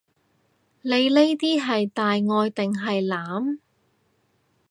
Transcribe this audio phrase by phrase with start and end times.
[0.81, 3.59] 你呢啲係大愛定係濫？